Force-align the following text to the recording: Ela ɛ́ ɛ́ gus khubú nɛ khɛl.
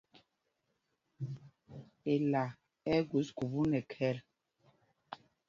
Ela 2.13 2.43
ɛ́ 2.93 2.97
ɛ́ 3.01 3.05
gus 3.09 3.27
khubú 3.35 3.61
nɛ 3.71 3.79
khɛl. 3.91 4.17